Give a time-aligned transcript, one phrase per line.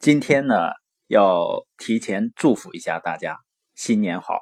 [0.00, 0.54] 今天呢，
[1.08, 3.36] 要提前祝福一下大家，
[3.74, 4.38] 新年好！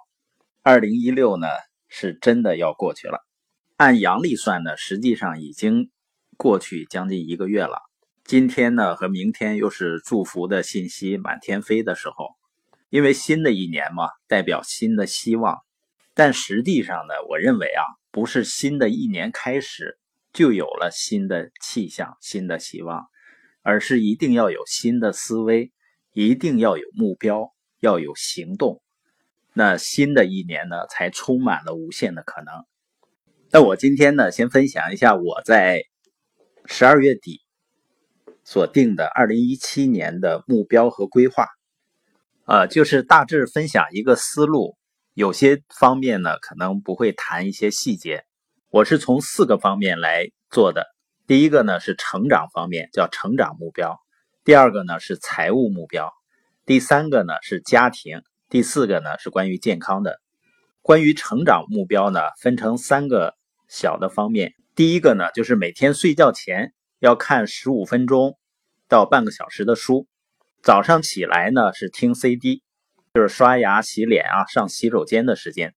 [0.62, 1.48] 二零一六呢，
[1.88, 3.26] 是真的要过去了。
[3.76, 5.90] 按阳历算呢，实际上已经
[6.36, 7.80] 过去将近一个月了。
[8.22, 12.36] 今天呢和明天又是祝福的信息满天飞的时候，
[12.88, 15.58] 因为新的一年嘛，代表新的希望。
[16.14, 17.82] 但实际上呢，我认为啊，
[18.12, 19.98] 不是新的一年开始
[20.32, 23.08] 就有了新的气象、新的希望，
[23.68, 25.70] 而是一定要有新的思维，
[26.14, 28.80] 一定要有目标，要有行动。
[29.52, 32.64] 那新的一年呢，才充满了无限的可能。
[33.50, 35.82] 那我今天呢，先分享一下我在
[36.64, 37.42] 十二月底。
[38.42, 41.46] 所定的二零一七年的目标和规划，
[42.46, 44.78] 呃，就是大致分享一个思路。
[45.12, 48.24] 有些方面呢，可能不会谈一些细节。
[48.70, 50.86] 我是从四个方面来做的。
[51.28, 53.96] 第一个呢是成长方面，叫成长目标；
[54.44, 56.08] 第二个呢是财务目标；
[56.64, 60.22] 第三个呢是家庭；第四个呢是关于健康的。
[60.80, 63.34] 关于成长目标呢，分成三个
[63.68, 64.54] 小的方面。
[64.74, 66.72] 第一个呢就是每天睡觉前。
[66.98, 68.36] 要看十五分钟
[68.88, 70.08] 到半个小时的书，
[70.62, 72.62] 早上起来呢是听 CD，
[73.12, 75.74] 就是刷牙、洗脸啊、上洗手间的时间。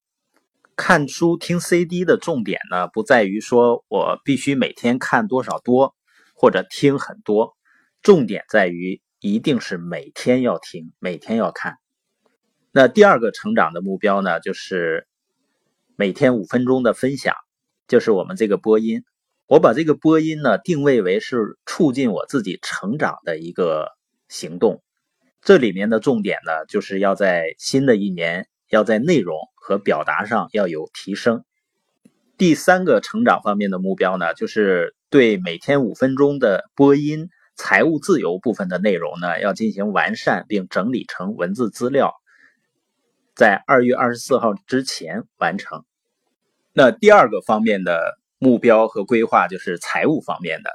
[0.83, 5.95] 看书听 CD 的重点呢，不在于说我必须每天看多少多，
[6.33, 7.55] 或者听很多，
[8.01, 11.75] 重点在于一定是每天要听，每天要看。
[12.71, 15.07] 那第二个成长的目标呢，就是
[15.95, 17.35] 每天五分钟的分享，
[17.87, 19.03] 就是我们这个播音。
[19.45, 23.89] 我把这个播音呢定位为是促进我自己成长的一个
[24.29, 24.81] 行动，
[25.43, 31.45] 这里面的重点呢就是要在新的一年要在内容和表达上要有提升。
[32.37, 42.15] 第三个成长方面的目标呢，就是对每天五分钟的播音财务自由部分的内容呢要进行完善并整理成文字资料，
[43.35, 45.85] 在二月二十四号之前完成。
[46.73, 48.19] 那第二个方面的。
[48.43, 50.71] 目标和规划就是财务方面的，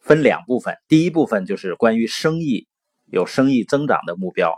[0.00, 0.76] 分两部分。
[0.88, 2.66] 第一部分就是关于生意，
[3.04, 4.52] 有生意增长的目标，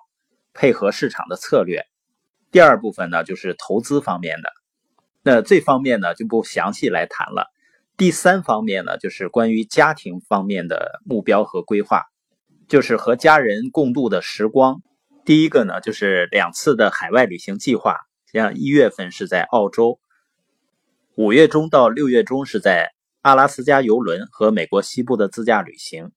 [0.55, 1.85] 配合市场的策略。
[2.51, 4.51] 第二部分呢，就是投资方面的。
[5.23, 7.47] 那这方面呢，就不详细来谈了。
[7.97, 12.05] 第三方面呢，就是关于家庭方面的目标和规划，
[12.69, 14.81] 就是和家人共度的时光。
[15.25, 17.97] 第一个呢，就是两次的海外旅行计划，
[18.33, 19.99] 像一月份是在澳洲。
[21.17, 26.13] 五月中到六月中是在阿拉斯加游轮和美国西部的自驾旅行。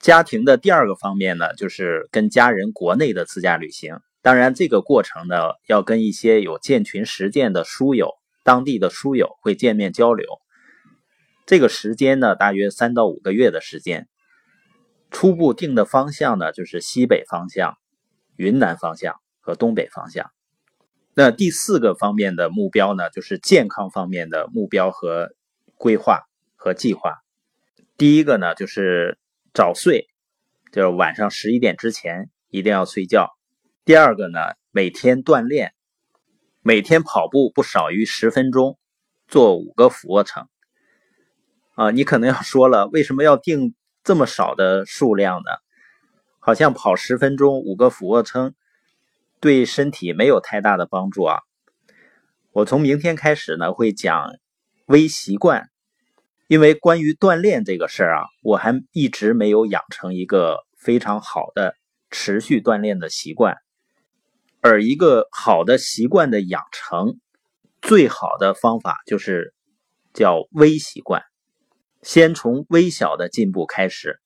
[0.00, 3.98] 家庭的第二个方面呢，就是跟家人国内的自驾旅行。
[4.26, 5.36] 当然，这个过程呢，
[5.68, 10.26] 要跟一些有建群实践的书友、当地的书友会见面交流。
[11.46, 14.08] 这个时间呢，大约三到五个月的时间。
[15.12, 17.78] 初步定的方向呢，就是西北方向、
[18.34, 20.32] 云南方向和东北方向。
[21.14, 25.36] 那第四个方面的目标呢，就是健康方面的目标和
[25.76, 26.22] 规划
[26.56, 27.12] 和计划。
[27.96, 29.20] 第一个呢，就是
[29.54, 30.08] 早睡，
[30.72, 33.35] 就是晚上十一点之前一定要睡觉。
[33.86, 34.40] 第二个呢，
[34.72, 35.72] 每天锻炼，
[36.60, 38.80] 每天跑步不少于十分钟，
[39.28, 40.48] 做五个俯卧撑。
[41.76, 45.52] 啊，你可能要说了，为什么要定这么少的数量呢？
[46.40, 48.56] 好像跑十分钟五个俯卧撑。
[49.38, 51.38] 对身体没有太大的帮助啊！
[52.50, 54.32] 我从明天开始呢，会讲
[54.86, 55.70] 微习惯，
[56.48, 61.76] 因为关于锻炼这个事儿啊，我还一直没有养成一个非常好的
[62.10, 63.58] 持续锻炼的习惯。
[64.68, 67.20] 而一个好的习惯的养成，
[67.80, 69.54] 最好的方法就是
[70.12, 71.22] 叫微习惯，
[72.02, 74.18] 先从微小的进步开始。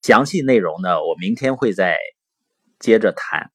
[0.00, 1.98] 详细内容呢，我明天会再
[2.78, 3.50] 接着谈。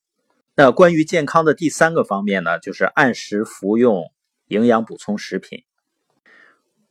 [0.53, 4.11] 那关于健康的第三个方面呢，就是按时服用
[4.47, 5.63] 营养补充食品。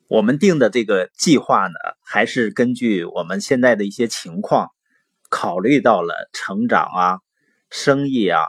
[0.08, 4.70] 我们定的这个计划呢，还是根据我们现在的一些情况，
[5.28, 7.18] 考虑到了成长啊、
[7.68, 8.40] 生意啊、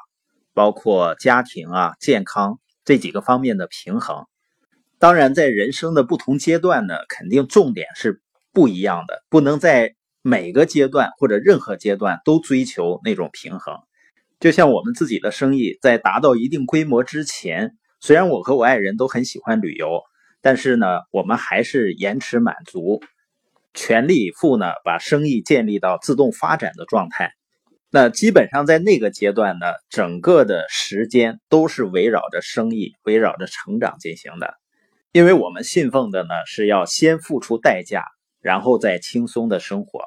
[0.53, 4.25] 包括家庭啊、健康这几个方面的平衡。
[4.99, 8.21] 当然，在人生的不同阶段呢，肯定重点是
[8.53, 13.75] 不一样的，不能在每个阶段或者任何阶段都追求那种平衡。
[14.39, 20.01] 就像我们自己的生意在达到一定规模之前，虽然我和我爱人都很喜欢旅游，
[20.41, 23.01] 但是呢，我们还是延迟满足，
[23.73, 27.31] 全力以赴呢，把生意建立到自动发展的状态。
[27.95, 34.55] 那基本上在那个阶段呢，整个的时间都是围绕着生意、围绕着成长进行的。
[35.11, 38.03] 因为我们信奉的呢，是要先付出代价，
[38.41, 39.99] 然后再轻松的生活，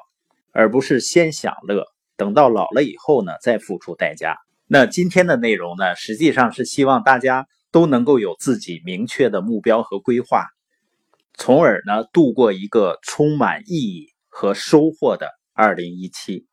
[0.51, 1.85] 而不是先享乐，
[2.17, 4.35] 等到老了以后呢，再付出代价。
[4.67, 10.47] 那今天的内容呢，实际上是希望大家都能够有自己明确的目标和规划，
[11.35, 16.47] 从而呢度过一个充满意义和收获的二零一七。